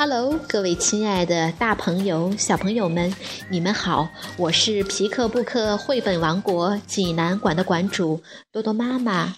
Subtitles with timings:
[0.00, 3.12] Hello，各位亲爱的大朋友、小朋友们，
[3.50, 4.08] 你们好！
[4.36, 8.22] 我是皮克布克绘本王国济南馆的馆主
[8.52, 9.34] 多多妈妈。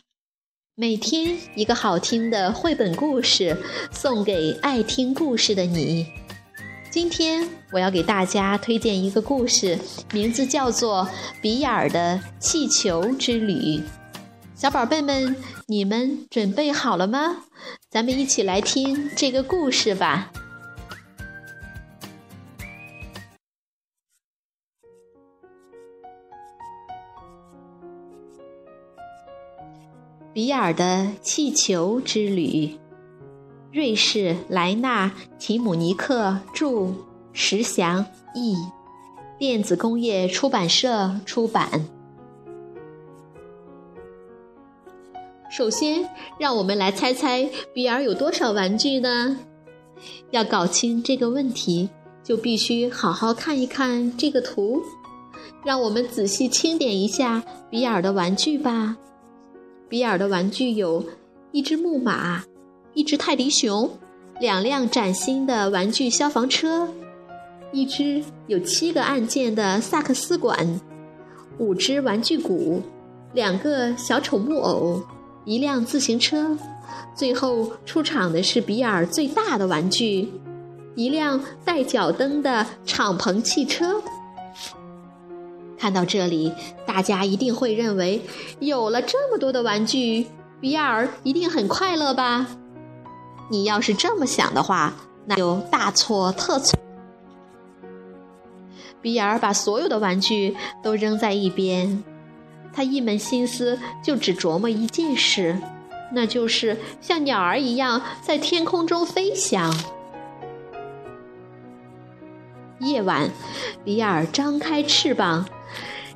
[0.75, 3.57] 每天一个好听的绘本故事，
[3.91, 6.07] 送给爱听故事的你。
[6.91, 9.79] 今天我要给大家推荐一个故事，
[10.13, 11.07] 名字叫做
[11.41, 13.79] 《比尔的气球之旅》。
[14.55, 15.35] 小宝贝们，
[15.69, 17.45] 你们准备好了吗？
[17.89, 20.31] 咱们一起来听这个故事吧。
[30.41, 32.79] 比尔的气球之旅，
[33.71, 35.09] 瑞士莱纳·
[35.39, 36.95] 提姆尼克著，
[37.35, 38.57] 石祥译，
[39.39, 41.87] 电子工业出版社出版。
[45.51, 46.09] 首先，
[46.39, 49.37] 让我们来猜猜比尔有多少玩具呢？
[50.31, 51.91] 要搞清这个问题，
[52.25, 54.81] 就必须好好看一看这个图。
[55.63, 58.97] 让我们仔细清点一下比尔的玩具吧。
[59.91, 61.05] 比尔的玩具有
[61.51, 62.45] 一只木马、
[62.95, 63.91] 一只泰迪熊、
[64.39, 66.89] 两辆崭新的玩具消防车、
[67.73, 70.81] 一只有七个按键的萨克斯管、
[71.59, 72.81] 五只玩具鼓、
[73.33, 75.03] 两个小丑木偶、
[75.45, 76.57] 一辆自行车。
[77.13, 80.29] 最后出场的是比尔最大的玩具——
[80.95, 84.01] 一辆带脚蹬的敞篷汽车。
[85.81, 86.53] 看到这里，
[86.85, 88.21] 大家一定会认为，
[88.59, 90.27] 有了这么多的玩具，
[90.61, 92.47] 比尔一定很快乐吧？
[93.51, 94.93] 你要是这么想的话，
[95.25, 96.79] 那就大错特错。
[99.01, 102.05] 比尔把所有的玩具都扔在一边，
[102.75, 105.59] 他一门心思就只琢磨一件事，
[106.13, 109.75] 那就是像鸟儿一样在天空中飞翔。
[112.81, 113.31] 夜晚，
[113.83, 115.49] 比尔张开翅膀。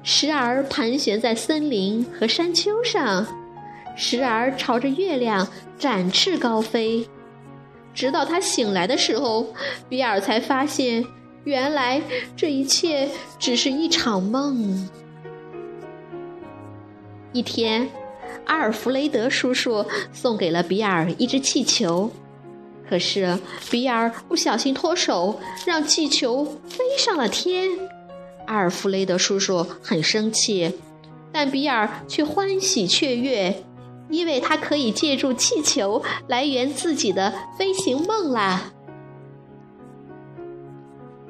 [0.07, 3.27] 时而盘旋在森林和山丘上，
[3.97, 5.49] 时而朝着月亮
[5.79, 7.09] 展翅高飞。
[7.95, 9.47] 直到他醒来的时候，
[9.89, 11.03] 比尔才发现，
[11.45, 12.03] 原来
[12.37, 14.89] 这一切只是一场梦。
[17.33, 17.89] 一天，
[18.45, 22.11] 阿尔弗雷德叔叔送给了比尔一只气球，
[22.91, 23.39] 可是
[23.71, 27.71] 比尔不小心脱手，让气球飞上了天。
[28.47, 30.72] 阿尔弗雷德叔叔很生气，
[31.32, 33.65] 但比尔却欢喜雀跃，
[34.09, 38.72] 因为他可以借助气球来圆自己的飞行梦啦。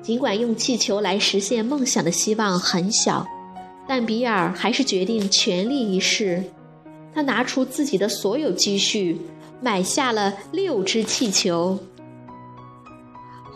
[0.02, 3.26] 尽管用气球来实现梦想的希望很小，
[3.88, 6.44] 但比尔还是决定全力一试。
[7.14, 9.20] 他拿出自己的所有积蓄，
[9.62, 11.78] 买下了六只气球。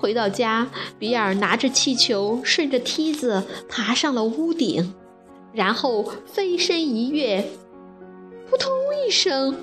[0.00, 4.94] 回到家，比尔拿着气球，顺着梯子爬上了屋顶，
[5.52, 7.44] 然后飞身一跃。
[8.48, 8.70] 扑通
[9.04, 9.56] 一声，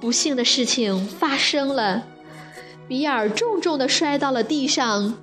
[0.00, 2.04] 不幸的事情发生了，
[2.88, 5.14] 比尔重重的摔到了地上，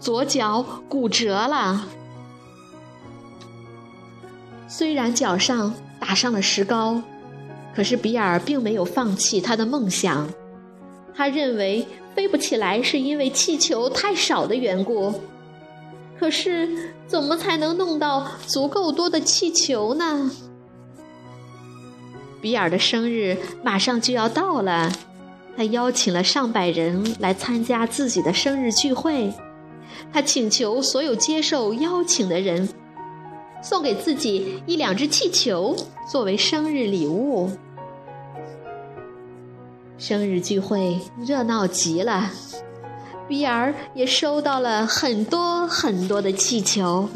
[0.00, 1.86] 左脚骨折了。
[4.66, 7.00] 虽然脚上打上了石膏，
[7.74, 10.28] 可是比尔并没有放弃他的梦想。
[11.14, 11.86] 他认为。
[12.14, 15.12] 飞不起来是因为气球太少的缘故，
[16.18, 20.30] 可是怎么才能弄到足够多的气球呢？
[22.40, 24.92] 比尔的生日马上就要到了，
[25.56, 29.32] 他邀请了上百人来参加自己的生日聚会。
[30.12, 32.68] 他请求所有接受邀请的人
[33.62, 35.74] 送给自己一两只气球
[36.10, 37.50] 作为生日礼物。
[40.06, 42.30] 生日聚会热闹极了，
[43.26, 47.08] 比尔也收到了很多很多的气球。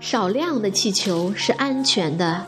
[0.00, 2.44] 少量的气球是安全的，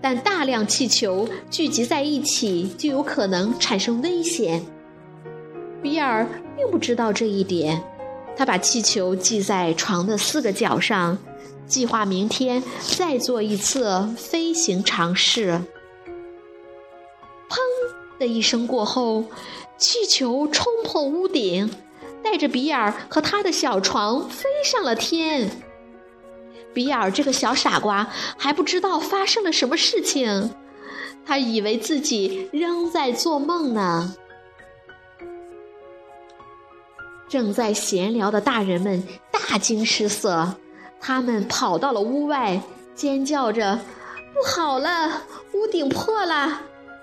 [0.00, 4.62] 但大量气球聚集在一起就有可能产生危险。
[5.82, 6.24] 比尔
[6.56, 7.82] 并不知道这一点，
[8.36, 11.18] 他把气球系在床的四个角上，
[11.66, 12.62] 计划明天
[12.96, 15.60] 再做一次飞行尝试。
[18.18, 19.24] 的一声过后，
[19.76, 21.70] 气球冲破屋顶，
[22.22, 25.50] 带着比尔和他的小床飞上了天。
[26.74, 30.54] 比尔这个小傻瓜还不知道发生了什么事情，
[31.24, 34.14] 他以为自己仍在做梦呢。
[37.28, 40.54] 正在闲聊的大人们大惊失色，
[41.00, 42.60] 他们跑到了屋外，
[42.94, 43.78] 尖叫着
[44.32, 46.34] ：“不好了，屋顶破了！”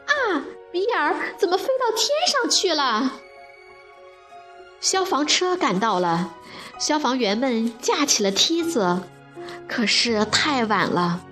[0.07, 0.45] 啊！
[0.75, 3.21] 比尔怎么飞到天上去了？
[4.81, 6.35] 消防车赶到了，
[6.77, 9.03] 消防员们架起了梯子，
[9.69, 11.25] 可是太晚了，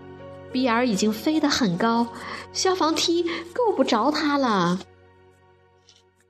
[0.54, 2.08] 比尔已经飞得很高，
[2.54, 4.80] 消防梯够不着他了。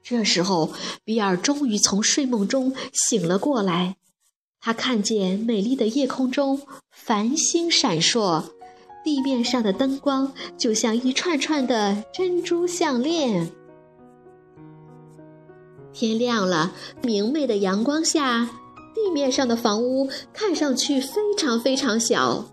[0.01, 0.74] 这时候，
[1.04, 3.98] 比尔终于从睡梦中醒了过来，
[4.60, 8.52] 他看见美丽的夜空中繁星闪烁。
[9.03, 13.51] 地面上的灯光就像一串串的珍珠项链。
[15.91, 16.73] 天亮了，
[17.03, 18.50] 明媚的阳光下，
[18.95, 22.45] 地面上的房屋看上去非常非常小。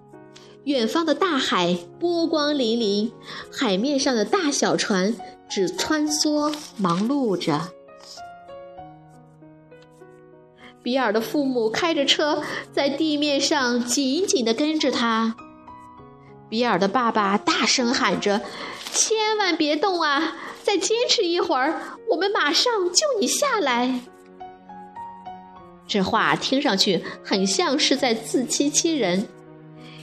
[0.65, 3.13] 远方的大海波光粼粼，
[3.51, 5.17] 海面上的大小船
[5.49, 7.73] 只穿梭忙碌着。
[10.83, 12.43] 比尔的父母开着车
[12.73, 15.37] 在地面上紧紧地跟着他。
[16.51, 18.43] 比尔的爸爸大声喊着
[18.93, 20.37] ：“千万别动啊！
[20.63, 21.81] 再坚持一会儿，
[22.11, 24.01] 我们马上救你下来。”
[25.87, 29.27] 这话听上去很像是在自欺欺人，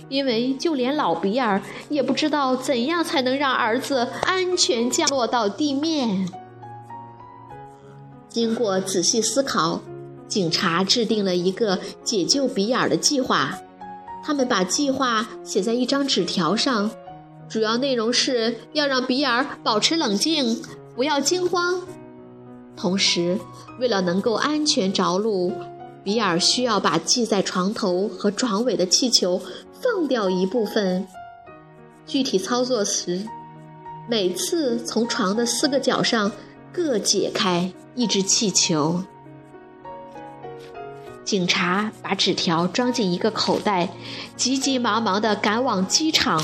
[0.09, 6.27] 因为就连老比尔也不知道怎样才能让儿子安全降落到地面。
[8.29, 9.81] 经过仔细思考，
[10.27, 13.57] 警察制定了一个解救比尔的计划。
[14.27, 16.91] 他们把计划写在一张纸条上，
[17.47, 20.61] 主要内容是要让比尔保持冷静，
[20.97, 21.81] 不要惊慌。
[22.75, 23.39] 同时，
[23.79, 25.53] 为了能够安全着陆，
[26.03, 29.41] 比尔需要把系在床头和床尾的气球
[29.71, 31.07] 放掉一部分。
[32.05, 33.25] 具体操作时，
[34.09, 36.29] 每次从床的四个角上
[36.73, 39.01] 各解开一只气球。
[41.27, 43.89] 警察把纸条装进一个口袋，
[44.37, 46.41] 急急忙忙地赶往机场，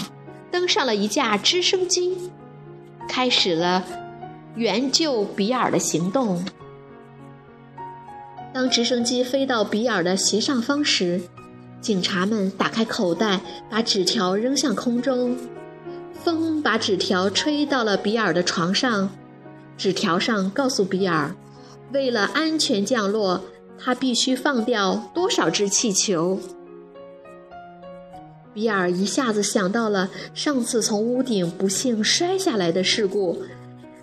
[0.52, 2.18] 登上了一架直升机，
[3.08, 3.82] 开始了
[4.56, 6.44] 援救比尔的行动。
[8.54, 11.22] 当直升机飞到比尔的斜上方时，
[11.80, 13.40] 警察们打开口袋，
[13.70, 15.38] 把纸条扔向空中，
[16.14, 19.10] 风把纸条吹到了比尔的床上。
[19.78, 21.34] 纸条上告诉比尔，
[21.94, 23.42] 为了安全降落。
[23.84, 26.40] 他必须放掉多少只气球？
[28.54, 33.42] 比尔一下子想到了上次从屋顶不幸摔下来的事故。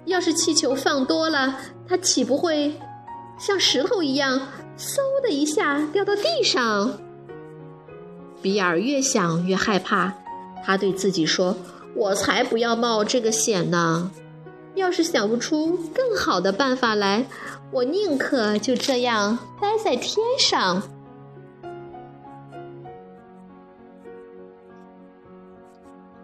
[0.05, 1.57] 要是气球放多了，
[1.89, 2.75] 他岂不会
[3.39, 6.99] 像石头一样，嗖的一下掉到地上？
[8.43, 10.13] 比尔越想越害怕，
[10.65, 11.57] 他对自己说
[11.95, 14.11] ：“我才不要冒这个险呢！
[14.75, 17.27] 要是想不出更好的办法来。”
[17.73, 19.39] 我宁可就这样
[19.83, 20.83] 在天上。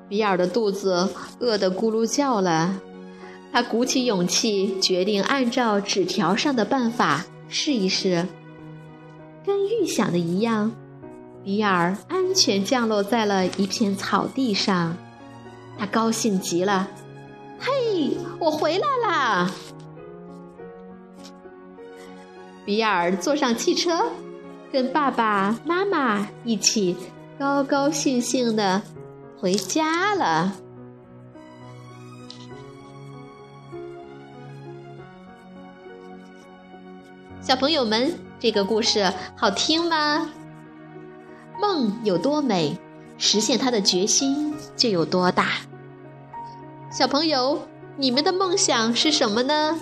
[0.08, 1.08] 比尔的肚子
[1.40, 2.80] 饿得咕噜叫了，
[3.52, 8.26] 他鼓起勇气，决定按照纸条上的办法试一试。
[9.44, 10.72] 跟预想的一样，
[11.42, 14.96] 比尔安全降落在了一片草地上。
[15.78, 16.88] 他高兴极了
[17.58, 19.50] ：“嘿，我回来啦！”
[22.66, 24.10] 比尔坐上汽车，
[24.72, 26.96] 跟爸爸妈妈一起
[27.38, 28.82] 高高兴兴的
[29.38, 30.52] 回家了。
[37.40, 40.28] 小朋友们，这个故事好听吗？
[41.60, 42.76] 梦有多美，
[43.16, 45.50] 实现它的决心就有多大。
[46.90, 47.62] 小朋友，
[47.96, 49.78] 你们的梦想是什么呢？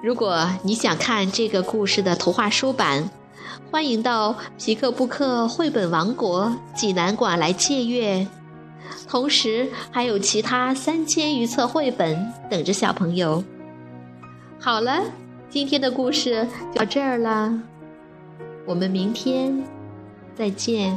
[0.00, 3.10] 如果你想看这个故事的图画书版，
[3.70, 8.26] 欢迎到皮克布克绘本王国济南馆来借阅。
[9.08, 13.42] 同时，还有其他三千余册绘本等着小朋友。
[14.60, 15.02] 好了，
[15.50, 17.52] 今天的故事就到这儿了，
[18.66, 19.64] 我们明天
[20.36, 20.96] 再见。